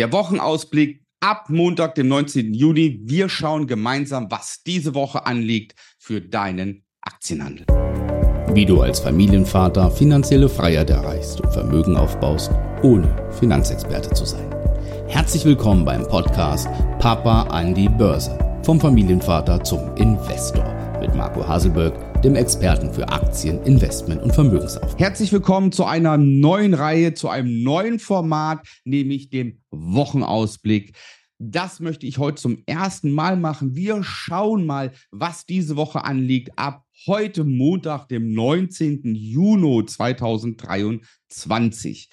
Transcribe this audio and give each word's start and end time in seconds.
Der 0.00 0.14
Wochenausblick 0.14 1.04
ab 1.20 1.50
Montag, 1.50 1.94
dem 1.94 2.08
19. 2.08 2.54
Juni. 2.54 3.00
Wir 3.04 3.28
schauen 3.28 3.66
gemeinsam, 3.66 4.30
was 4.30 4.62
diese 4.66 4.94
Woche 4.94 5.26
anliegt 5.26 5.74
für 5.98 6.22
deinen 6.22 6.86
Aktienhandel. 7.02 7.66
Wie 8.54 8.64
du 8.64 8.80
als 8.80 9.00
Familienvater 9.00 9.90
finanzielle 9.90 10.48
Freiheit 10.48 10.88
erreichst 10.88 11.42
und 11.42 11.52
Vermögen 11.52 11.98
aufbaust, 11.98 12.50
ohne 12.82 13.14
Finanzexperte 13.38 14.14
zu 14.14 14.24
sein. 14.24 14.50
Herzlich 15.06 15.44
willkommen 15.44 15.84
beim 15.84 16.08
Podcast 16.08 16.66
Papa 16.98 17.42
an 17.50 17.74
die 17.74 17.90
Börse. 17.90 18.38
Vom 18.62 18.80
Familienvater 18.80 19.62
zum 19.62 19.94
Investor 19.96 20.98
mit 20.98 21.14
Marco 21.14 21.46
Haselberg 21.46 22.09
dem 22.22 22.34
Experten 22.34 22.92
für 22.92 23.08
Aktien, 23.08 23.62
Investment 23.62 24.22
und 24.22 24.34
Vermögensaufbau. 24.34 24.98
Herzlich 24.98 25.32
willkommen 25.32 25.72
zu 25.72 25.86
einer 25.86 26.18
neuen 26.18 26.74
Reihe, 26.74 27.14
zu 27.14 27.30
einem 27.30 27.62
neuen 27.62 27.98
Format, 27.98 28.68
nämlich 28.84 29.30
dem 29.30 29.62
Wochenausblick. 29.70 30.94
Das 31.38 31.80
möchte 31.80 32.06
ich 32.06 32.18
heute 32.18 32.42
zum 32.42 32.62
ersten 32.66 33.12
Mal 33.12 33.38
machen. 33.38 33.74
Wir 33.74 34.02
schauen 34.02 34.66
mal, 34.66 34.92
was 35.10 35.46
diese 35.46 35.76
Woche 35.76 36.04
anliegt 36.04 36.58
ab 36.58 36.84
heute 37.06 37.44
Montag, 37.44 38.08
dem 38.08 38.34
19. 38.34 39.14
Juni 39.14 39.86
2023. 39.86 42.10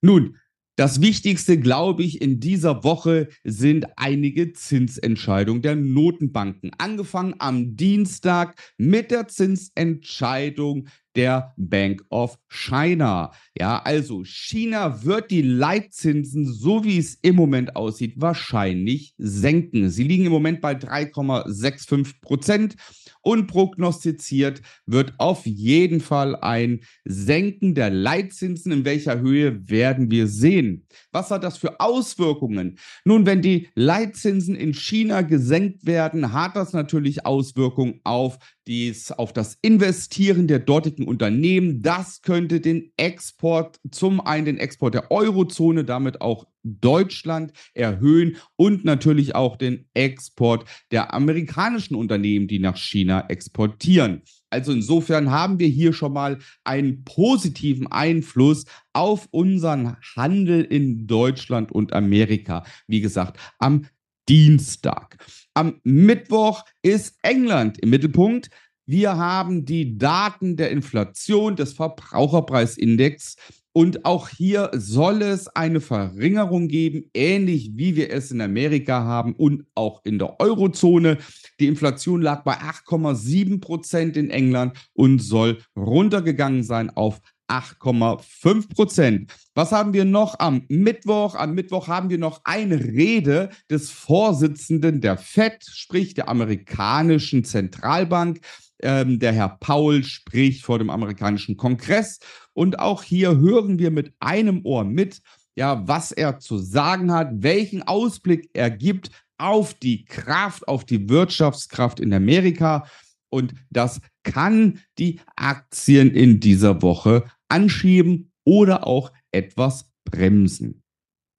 Nun, 0.00 0.38
das 0.76 1.00
Wichtigste, 1.00 1.58
glaube 1.58 2.02
ich, 2.02 2.20
in 2.20 2.40
dieser 2.40 2.82
Woche 2.82 3.28
sind 3.44 3.86
einige 3.96 4.52
Zinsentscheidungen 4.52 5.62
der 5.62 5.76
Notenbanken. 5.76 6.72
Angefangen 6.78 7.34
am 7.38 7.76
Dienstag 7.76 8.56
mit 8.76 9.10
der 9.10 9.28
Zinsentscheidung 9.28 10.88
der 11.16 11.54
Bank 11.56 12.04
of 12.10 12.38
China. 12.48 13.32
Ja, 13.58 13.80
also 13.82 14.24
China 14.24 15.04
wird 15.04 15.30
die 15.30 15.42
Leitzinsen, 15.42 16.52
so 16.52 16.84
wie 16.84 16.98
es 16.98 17.14
im 17.22 17.36
Moment 17.36 17.76
aussieht, 17.76 18.14
wahrscheinlich 18.16 19.14
senken. 19.18 19.90
Sie 19.90 20.04
liegen 20.04 20.26
im 20.26 20.32
Moment 20.32 20.60
bei 20.60 20.72
3,65 20.72 22.20
Prozent 22.20 22.76
und 23.24 23.46
prognostiziert 23.46 24.60
wird 24.86 25.14
auf 25.18 25.46
jeden 25.46 26.00
Fall 26.00 26.36
ein 26.36 26.80
Senken 27.04 27.74
der 27.74 27.90
Leitzinsen. 27.90 28.70
In 28.70 28.84
welcher 28.84 29.20
Höhe 29.20 29.68
werden 29.68 30.10
wir 30.10 30.26
sehen? 30.26 30.86
Was 31.10 31.30
hat 31.30 31.42
das 31.42 31.56
für 31.56 31.80
Auswirkungen? 31.80 32.78
Nun, 33.04 33.24
wenn 33.24 33.40
die 33.40 33.68
Leitzinsen 33.74 34.54
in 34.54 34.74
China 34.74 35.22
gesenkt 35.22 35.86
werden, 35.86 36.32
hat 36.32 36.54
das 36.54 36.72
natürlich 36.72 37.24
Auswirkungen 37.24 38.00
auf 38.04 38.38
dies, 38.66 39.12
auf 39.12 39.32
das 39.32 39.58
Investieren 39.62 40.46
der 40.46 40.58
dortigen 40.58 41.06
Unternehmen. 41.06 41.82
Das 41.82 42.22
könnte 42.22 42.60
den 42.60 42.92
Export, 42.96 43.78
zum 43.90 44.20
einen 44.20 44.46
den 44.46 44.58
Export 44.58 44.94
der 44.94 45.10
Eurozone, 45.10 45.84
damit 45.84 46.20
auch 46.20 46.46
Deutschland 46.64 47.52
erhöhen 47.74 48.36
und 48.56 48.84
natürlich 48.84 49.34
auch 49.34 49.56
den 49.56 49.86
Export 49.92 50.64
der 50.90 51.12
amerikanischen 51.12 51.94
Unternehmen, 51.94 52.48
die 52.48 52.58
nach 52.58 52.76
China 52.76 53.26
exportieren. 53.28 54.22
Also 54.48 54.72
insofern 54.72 55.30
haben 55.30 55.58
wir 55.58 55.68
hier 55.68 55.92
schon 55.92 56.12
mal 56.12 56.38
einen 56.62 57.04
positiven 57.04 57.88
Einfluss 57.88 58.64
auf 58.92 59.28
unseren 59.32 59.96
Handel 60.16 60.62
in 60.62 61.06
Deutschland 61.06 61.72
und 61.72 61.92
Amerika. 61.92 62.64
Wie 62.86 63.00
gesagt, 63.00 63.38
am 63.58 63.86
Dienstag. 64.28 65.16
Am 65.54 65.80
Mittwoch 65.84 66.64
ist 66.82 67.16
England 67.22 67.78
im 67.78 67.90
Mittelpunkt. 67.90 68.50
Wir 68.86 69.16
haben 69.16 69.64
die 69.64 69.96
Daten 69.96 70.56
der 70.56 70.70
Inflation 70.70 71.56
des 71.56 71.72
Verbraucherpreisindex 71.72 73.36
und 73.76 74.04
auch 74.04 74.28
hier 74.28 74.70
soll 74.72 75.22
es 75.22 75.48
eine 75.48 75.80
Verringerung 75.80 76.68
geben, 76.68 77.10
ähnlich 77.12 77.72
wie 77.74 77.96
wir 77.96 78.12
es 78.12 78.30
in 78.30 78.40
Amerika 78.40 79.02
haben 79.02 79.34
und 79.34 79.66
auch 79.74 80.00
in 80.04 80.20
der 80.20 80.38
Eurozone. 80.38 81.18
Die 81.58 81.66
Inflation 81.66 82.22
lag 82.22 82.44
bei 82.44 82.54
8,7 82.54 83.60
Prozent 83.60 84.16
in 84.16 84.30
England 84.30 84.78
und 84.92 85.18
soll 85.18 85.58
runtergegangen 85.74 86.62
sein 86.62 86.88
auf 86.88 87.20
8,5 87.48 88.74
Prozent. 88.74 89.34
Was 89.54 89.72
haben 89.72 89.92
wir 89.92 90.04
noch 90.04 90.38
am 90.38 90.64
Mittwoch? 90.68 91.34
Am 91.34 91.54
Mittwoch 91.54 91.88
haben 91.88 92.10
wir 92.10 92.18
noch 92.18 92.40
eine 92.44 92.82
Rede 92.82 93.50
des 93.70 93.90
Vorsitzenden 93.90 95.00
der 95.00 95.18
FED, 95.18 95.64
sprich 95.70 96.14
der 96.14 96.28
amerikanischen 96.28 97.44
Zentralbank. 97.44 98.40
Ähm, 98.82 99.18
der 99.18 99.32
Herr 99.32 99.56
Paul 99.60 100.04
spricht 100.04 100.64
vor 100.64 100.78
dem 100.78 100.90
amerikanischen 100.90 101.56
Kongress 101.56 102.18
und 102.52 102.78
auch 102.78 103.02
hier 103.02 103.38
hören 103.38 103.78
wir 103.78 103.90
mit 103.90 104.12
einem 104.20 104.64
Ohr 104.64 104.84
mit, 104.84 105.20
ja, 105.56 105.86
was 105.86 106.12
er 106.12 106.38
zu 106.38 106.58
sagen 106.58 107.12
hat, 107.12 107.30
welchen 107.32 107.82
Ausblick 107.82 108.50
er 108.52 108.70
gibt 108.70 109.10
auf 109.38 109.74
die 109.74 110.04
Kraft, 110.04 110.66
auf 110.68 110.84
die 110.84 111.08
Wirtschaftskraft 111.08 112.00
in 112.00 112.12
Amerika. 112.12 112.86
Und 113.34 113.52
das 113.68 114.00
kann 114.22 114.78
die 114.96 115.20
Aktien 115.34 116.12
in 116.12 116.38
dieser 116.38 116.82
Woche 116.82 117.24
anschieben 117.48 118.30
oder 118.44 118.86
auch 118.86 119.10
etwas 119.32 119.90
bremsen. 120.04 120.84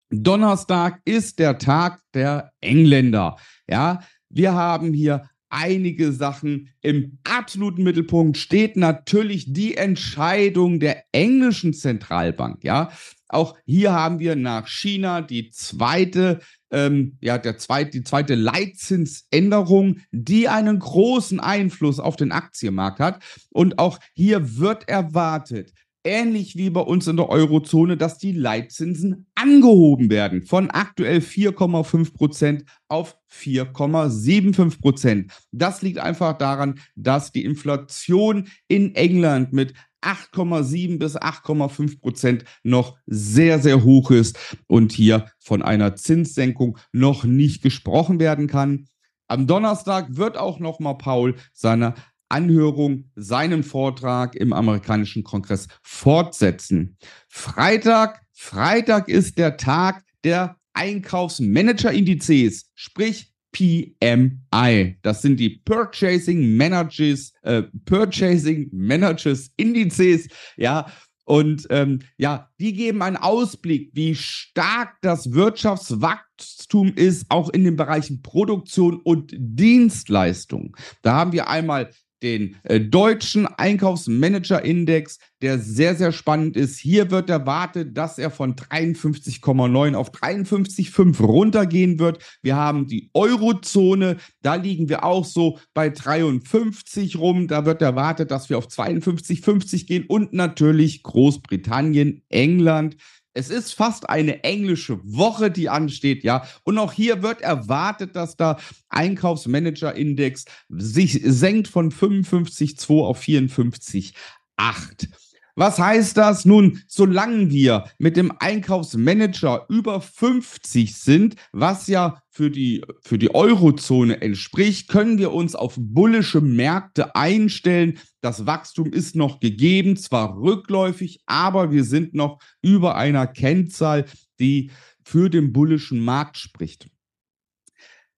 Donnerstag 0.10 1.00
ist 1.06 1.40
der 1.40 1.58
Tag 1.58 2.02
der 2.14 2.52
Engländer. 2.60 3.38
Ja, 3.70 4.02
wir 4.30 4.54
haben 4.54 4.94
hier 4.94 5.30
einige 5.48 6.12
Sachen. 6.12 6.68
Im 6.82 7.18
absoluten 7.24 7.84
Mittelpunkt 7.84 8.36
steht 8.38 8.76
natürlich 8.76 9.54
die 9.54 9.78
Entscheidung 9.78 10.82
der 10.82 11.06
englischen 11.14 11.74
Zentralbank. 11.74 12.66
Ja, 12.66 12.92
auch 13.30 13.58
hier 13.66 13.94
haben 13.94 14.20
wir 14.20 14.36
nach 14.36 14.68
China 14.68 15.22
die 15.22 15.50
zweite, 15.50 16.42
ähm, 16.76 17.18
ja, 17.22 17.38
der 17.38 17.58
zweite, 17.58 17.92
die 17.92 18.04
zweite 18.04 18.36
Leitzinsänderung, 18.36 20.02
die 20.12 20.50
einen 20.50 20.78
großen 20.78 21.40
Einfluss 21.40 22.02
auf 22.02 22.18
den 22.18 22.34
Aktienmarkt 22.34 23.00
hat. 23.00 23.24
Und 23.50 23.80
auch 23.80 24.00
hier 24.14 24.58
wird 24.58 24.90
erwartet, 24.90 25.72
ähnlich 26.04 26.58
wie 26.58 26.70
bei 26.70 26.82
uns 26.82 27.08
in 27.08 27.16
der 27.16 27.30
Eurozone, 27.30 27.96
dass 27.96 28.18
die 28.18 28.34
Leitzinsen 28.34 29.26
angehoben 29.36 30.10
werden 30.10 30.44
von 30.44 30.70
aktuell 30.70 31.20
4,5 31.20 32.14
Prozent 32.14 32.66
auf 32.90 33.18
4,75 33.32 34.82
Prozent. 34.82 35.32
Das 35.52 35.82
liegt 35.82 36.00
einfach 36.00 36.38
daran, 36.38 36.80
dass 36.96 37.32
die 37.32 37.46
Inflation 37.46 38.50
in 38.68 38.96
England 38.96 39.54
mit 39.54 39.74
8,7 40.06 41.00
bis 41.00 41.18
8,5 41.18 42.00
Prozent 42.00 42.46
noch 42.64 42.98
sehr, 43.06 43.60
sehr 43.60 43.84
hoch 43.84 44.12
ist 44.12 44.38
und 44.68 44.92
hier 44.92 45.28
von 45.40 45.62
einer 45.62 45.96
Zinssenkung 45.96 46.78
noch 46.92 47.24
nicht 47.24 47.62
gesprochen 47.64 48.20
werden 48.20 48.48
kann. 48.48 48.88
Am 49.28 49.48
Donnerstag 49.48 50.16
wird 50.16 50.38
auch 50.38 50.60
nochmal 50.60 50.98
Paul 50.98 51.36
seine 51.52 51.96
Anhörung 52.30 53.12
seinen 53.16 53.64
Vortrag 53.64 54.36
im 54.36 54.54
amerikanischen 54.54 55.24
Kongress 55.24 55.68
fortsetzen. 55.84 56.98
Freitag, 57.28 58.22
Freitag 58.34 59.10
ist 59.10 59.38
der 59.38 59.58
Tag 59.58 60.04
der 60.24 60.58
Einkaufsmanager-Indizes, 60.74 62.72
sprich 62.76 63.35
PMI. 63.56 64.98
Das 65.02 65.22
sind 65.22 65.40
die 65.40 65.62
Purchasing 65.64 66.58
Managers, 66.58 67.32
äh, 67.44 67.64
Purchasing 67.86 68.70
Managers 68.74 69.50
Indizes, 69.56 70.28
ja. 70.58 70.88
Und 71.28 71.66
ähm, 71.72 72.02
ja, 72.18 72.52
die 72.60 72.74
geben 72.74 73.02
einen 73.02 73.18
Ausblick, 73.18 73.90
wie 73.94 74.14
stark 74.14 74.98
das 75.02 75.32
Wirtschaftswachstum 75.32 76.94
ist, 76.94 77.26
auch 77.30 77.50
in 77.50 77.64
den 77.64 77.78
Bereichen 77.78 78.22
Produktion 78.22 79.00
und 79.02 79.34
Dienstleistung. 79.36 80.78
Da 81.02 81.14
haben 81.14 81.32
wir 81.32 81.50
einmal 81.50 81.90
den 82.26 82.58
äh, 82.64 82.80
deutschen 82.80 83.46
Einkaufsmanager-Index, 83.46 85.20
der 85.42 85.60
sehr, 85.60 85.96
sehr 85.96 86.12
spannend 86.12 86.58
ist. 86.58 86.80
Hier 86.80 87.12
wird 87.12 87.30
erwartet, 87.30 87.96
dass 87.96 88.18
er 88.18 88.32
von 88.32 88.56
53,9 88.56 89.94
auf 89.94 90.12
53,5 90.12 91.22
runtergehen 91.22 92.00
wird. 92.00 92.24
Wir 92.42 92.56
haben 92.56 92.88
die 92.88 93.12
Eurozone, 93.14 94.18
da 94.42 94.56
liegen 94.56 94.90
wir 94.90 95.04
auch 95.04 95.24
so 95.24 95.60
bei 95.76 95.90
53 95.90 97.18
rum. 97.18 97.48
Da 97.48 97.66
wird 97.66 97.84
erwartet, 97.84 98.32
dass 98.32 98.50
wir 98.50 98.58
auf 98.58 98.68
52,50 98.68 99.86
gehen 99.86 100.06
und 100.08 100.34
natürlich 100.34 101.04
Großbritannien, 101.04 102.24
England 102.30 102.98
es 103.36 103.50
ist 103.50 103.74
fast 103.74 104.10
eine 104.10 104.44
englische 104.44 105.00
Woche, 105.04 105.52
die 105.52 105.70
ansteht, 105.70 106.24
ja. 106.24 106.48
Und 106.64 106.78
auch 106.78 106.94
hier 106.94 107.22
wird 107.22 107.42
erwartet, 107.42 108.16
dass 108.16 108.38
da 108.38 108.58
Einkaufsmanager-Index 108.90 110.46
sich 110.70 111.20
senkt 111.24 111.68
von 111.68 111.92
55,2 111.92 113.04
auf 113.04 113.22
54,8. 113.22 115.10
Was 115.58 115.80
heißt 115.80 116.18
das? 116.18 116.44
Nun, 116.44 116.82
solange 116.86 117.50
wir 117.50 117.86
mit 117.98 118.18
dem 118.18 118.34
Einkaufsmanager 118.40 119.66
über 119.70 120.02
50 120.02 120.94
sind, 120.94 121.36
was 121.54 121.88
ja 121.88 122.22
für 122.30 122.52
die, 122.52 122.84
für 123.02 123.18
die 123.18 123.34
Eurozone 123.34 124.22
entspricht, 124.22 124.90
können 124.90 125.18
wir 125.18 125.32
uns 125.32 125.56
auf 125.56 125.76
bullische 125.78 126.42
Märkte 126.42 127.16
einstellen. 127.16 127.98
Das 128.20 128.46
Wachstum 128.46 128.92
ist 128.92 129.16
noch 129.16 129.40
gegeben, 129.40 129.96
zwar 129.96 130.38
rückläufig, 130.38 131.22
aber 131.26 131.72
wir 131.72 131.86
sind 131.86 132.14
noch 132.14 132.40
über 132.62 132.96
einer 132.98 133.26
Kennzahl, 133.26 134.06
die 134.42 134.72
für 135.06 135.30
den 135.30 135.54
bullischen 135.54 136.04
Markt 136.04 136.38
spricht. 136.38 136.90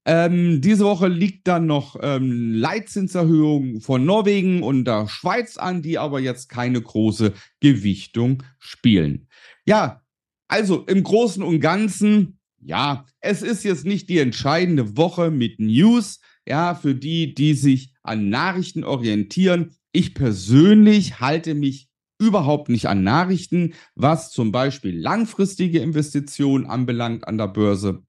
Ähm, 0.10 0.62
diese 0.62 0.86
Woche 0.86 1.10
liegt 1.10 1.50
dann 1.50 1.66
noch 1.66 1.98
ähm, 2.02 2.54
Leitzinserhöhung 2.54 3.82
von 3.82 4.06
Norwegen 4.06 4.64
und 4.64 4.86
der 4.86 5.10
Schweiz 5.10 5.58
an, 5.58 5.82
die 5.82 5.98
aber 5.98 6.22
jetzt 6.22 6.48
keine 6.48 6.82
große 6.82 7.34
Gewichtung 7.60 8.42
spielen. 8.58 9.28
Ja, 9.66 10.02
also 10.48 10.86
im 10.86 11.04
Großen 11.04 11.44
und 11.44 11.60
Ganzen, 11.60 12.40
ja, 12.62 13.06
es 13.20 13.42
ist 13.42 13.66
jetzt 13.66 13.86
nicht 13.86 14.08
die 14.08 14.20
entscheidende 14.20 14.96
Woche 14.96 15.30
mit 15.30 15.60
News, 15.60 16.22
ja, 16.48 16.74
für 16.74 16.96
die, 16.96 17.34
die 17.34 17.54
sich 17.54 17.94
an 18.02 18.30
Nachrichten 18.30 18.86
orientieren. 18.86 19.76
Ich 19.92 20.14
persönlich 20.14 21.20
halte 21.20 21.54
mich 21.54 21.90
überhaupt 22.18 22.70
nicht 22.70 22.88
an 22.88 23.04
Nachrichten, 23.04 23.74
was 23.94 24.32
zum 24.32 24.54
Beispiel 24.54 24.98
langfristige 24.98 25.80
Investitionen 25.80 26.66
anbelangt 26.66 27.28
an 27.28 27.38
der 27.38 27.50
Börse 27.50 28.07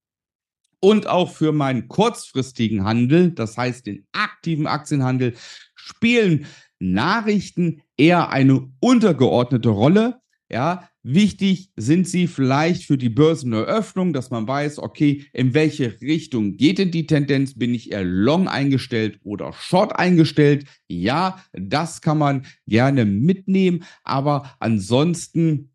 und 0.81 1.07
auch 1.07 1.33
für 1.33 1.53
meinen 1.53 1.89
kurzfristigen 1.89 2.85
Handel, 2.85 3.33
das 3.33 3.57
heißt 3.57 3.87
den 3.87 4.07
aktiven 4.13 4.67
Aktienhandel, 4.67 5.35
spielen 5.75 6.47
Nachrichten 6.79 7.83
eher 7.97 8.31
eine 8.31 8.71
untergeordnete 8.81 9.69
Rolle. 9.69 10.21
Ja, 10.51 10.89
wichtig 11.03 11.71
sind 11.77 12.09
sie 12.09 12.27
vielleicht 12.27 12.85
für 12.85 12.97
die 12.97 13.11
Börseneröffnung, 13.11 14.15
dass 14.15 14.31
man 14.31 14.49
weiß, 14.49 14.79
okay, 14.79 15.27
in 15.35 15.53
welche 15.53 16.01
Richtung 16.01 16.57
geht 16.57 16.79
denn 16.79 16.91
die 16.91 17.07
Tendenz? 17.07 17.59
Bin 17.59 17.75
ich 17.75 17.93
eher 17.93 18.05
long 18.05 18.49
eingestellt 18.49 19.21
oder 19.25 19.53
short 19.53 19.99
eingestellt? 19.99 20.67
Ja, 20.87 21.45
das 21.53 22.01
kann 22.01 22.17
man 22.17 22.47
gerne 22.67 23.05
mitnehmen, 23.05 23.85
aber 24.05 24.55
ansonsten 24.59 25.71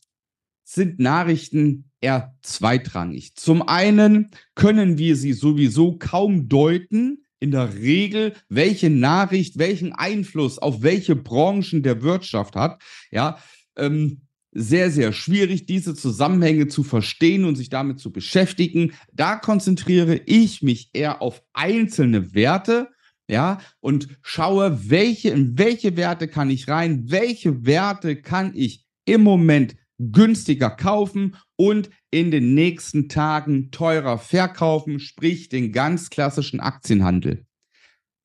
sind 0.64 0.98
Nachrichten 0.98 1.92
eher 2.04 2.36
zweitrangig. 2.42 3.36
Zum 3.36 3.68
einen 3.68 4.32
können 4.56 4.98
wir 4.98 5.16
sie 5.16 5.34
sowieso 5.34 5.98
kaum 5.98 6.50
deuten, 6.50 7.24
in 7.40 7.52
der 7.52 7.74
Regel, 7.76 8.34
welche 8.48 8.90
Nachricht 8.90 9.60
welchen 9.60 9.92
Einfluss 9.92 10.60
auf 10.60 10.82
welche 10.82 11.18
Branchen 11.18 11.84
der 11.84 12.02
Wirtschaft 12.02 12.56
hat. 12.56 12.82
Ja, 13.12 13.38
ähm, 13.76 14.22
sehr, 14.54 14.92
sehr 14.92 15.12
schwierig, 15.12 15.66
diese 15.66 15.94
Zusammenhänge 15.94 16.68
zu 16.68 16.84
verstehen 16.84 17.44
und 17.44 17.56
sich 17.56 17.68
damit 17.68 18.00
zu 18.00 18.14
beschäftigen. 18.14 18.94
Da 19.12 19.36
konzentriere 19.36 20.22
ich 20.26 20.62
mich 20.62 20.90
eher 20.94 21.22
auf 21.22 21.44
einzelne 21.52 22.34
Werte, 22.34 22.88
ja, 23.28 23.60
und 23.82 24.08
schaue, 24.22 24.90
welche, 24.90 25.30
in 25.30 25.58
welche 25.58 25.98
Werte 25.98 26.30
kann 26.30 26.50
ich 26.50 26.70
rein, 26.70 27.06
welche 27.08 27.66
Werte 27.66 28.16
kann 28.22 28.54
ich 28.56 28.86
im 29.06 29.22
Moment 29.22 29.76
günstiger 30.00 30.70
kaufen 30.70 31.36
und 31.56 31.90
in 32.12 32.32
den 32.32 32.54
nächsten 32.54 33.10
Tagen 33.10 33.72
teurer 33.72 34.18
verkaufen, 34.18 35.00
sprich 35.00 35.50
den 35.50 35.72
ganz 35.72 36.10
klassischen 36.10 36.60
Aktienhandel. 36.60 37.46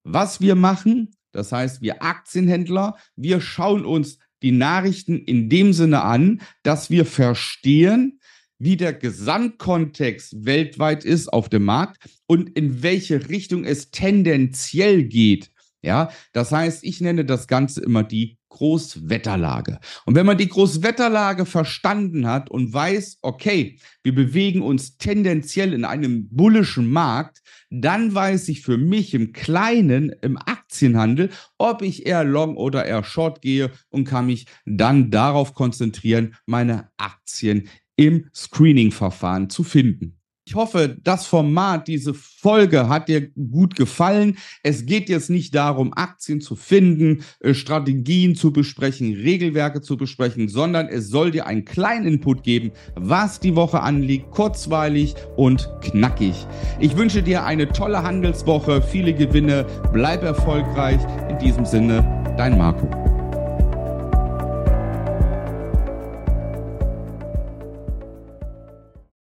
Was 0.04 0.40
wir 0.40 0.54
machen, 0.54 1.14
das 1.32 1.52
heißt, 1.52 1.82
wir 1.82 2.02
Aktienhändler, 2.02 2.96
wir 3.16 3.40
schauen 3.40 3.84
uns 3.84 4.18
die 4.42 4.52
Nachrichten 4.52 5.18
in 5.18 5.48
dem 5.48 5.72
Sinne 5.72 6.02
an, 6.02 6.40
dass 6.62 6.90
wir 6.90 7.04
verstehen, 7.04 8.20
wie 8.58 8.76
der 8.76 8.92
Gesamtkontext 8.92 10.44
weltweit 10.44 11.04
ist 11.04 11.28
auf 11.28 11.48
dem 11.48 11.64
Markt 11.64 12.08
und 12.26 12.50
in 12.50 12.82
welche 12.82 13.28
Richtung 13.28 13.64
es 13.64 13.90
tendenziell 13.90 15.04
geht. 15.04 15.50
Ja, 15.82 16.10
das 16.32 16.50
heißt, 16.50 16.82
ich 16.82 17.00
nenne 17.00 17.24
das 17.24 17.46
Ganze 17.46 17.82
immer 17.82 18.02
die 18.02 18.37
Großwetterlage. 18.58 19.78
Und 20.04 20.16
wenn 20.16 20.26
man 20.26 20.36
die 20.36 20.48
Großwetterlage 20.48 21.46
verstanden 21.46 22.26
hat 22.26 22.50
und 22.50 22.72
weiß, 22.72 23.18
okay, 23.22 23.78
wir 24.02 24.12
bewegen 24.12 24.62
uns 24.62 24.98
tendenziell 24.98 25.72
in 25.72 25.84
einem 25.84 26.28
bullischen 26.28 26.90
Markt, 26.90 27.40
dann 27.70 28.12
weiß 28.12 28.48
ich 28.48 28.62
für 28.62 28.76
mich 28.76 29.14
im 29.14 29.32
Kleinen, 29.32 30.12
im 30.22 30.36
Aktienhandel, 30.36 31.30
ob 31.56 31.82
ich 31.82 32.04
eher 32.06 32.24
long 32.24 32.56
oder 32.56 32.84
eher 32.84 33.04
short 33.04 33.42
gehe 33.42 33.70
und 33.90 34.04
kann 34.04 34.26
mich 34.26 34.46
dann 34.66 35.12
darauf 35.12 35.54
konzentrieren, 35.54 36.34
meine 36.44 36.90
Aktien 36.96 37.68
im 37.94 38.28
Screening-Verfahren 38.34 39.50
zu 39.50 39.62
finden. 39.62 40.17
Ich 40.48 40.54
hoffe, 40.54 40.96
das 41.04 41.26
Format, 41.26 41.88
diese 41.88 42.14
Folge 42.14 42.88
hat 42.88 43.08
dir 43.08 43.28
gut 43.32 43.76
gefallen. 43.76 44.38
Es 44.62 44.86
geht 44.86 45.10
jetzt 45.10 45.28
nicht 45.28 45.54
darum, 45.54 45.92
Aktien 45.94 46.40
zu 46.40 46.56
finden, 46.56 47.22
äh, 47.40 47.52
Strategien 47.52 48.34
zu 48.34 48.50
besprechen, 48.50 49.12
Regelwerke 49.12 49.82
zu 49.82 49.98
besprechen, 49.98 50.48
sondern 50.48 50.88
es 50.88 51.10
soll 51.10 51.32
dir 51.32 51.46
einen 51.46 51.66
kleinen 51.66 52.06
Input 52.06 52.44
geben, 52.44 52.70
was 52.94 53.40
die 53.40 53.56
Woche 53.56 53.82
anliegt, 53.82 54.30
kurzweilig 54.30 55.16
und 55.36 55.68
knackig. 55.82 56.46
Ich 56.80 56.96
wünsche 56.96 57.22
dir 57.22 57.44
eine 57.44 57.68
tolle 57.68 58.02
Handelswoche, 58.02 58.80
viele 58.80 59.12
Gewinne, 59.12 59.66
bleib 59.92 60.22
erfolgreich. 60.22 61.00
In 61.28 61.38
diesem 61.38 61.66
Sinne, 61.66 62.24
dein 62.38 62.56
Marco. 62.56 63.17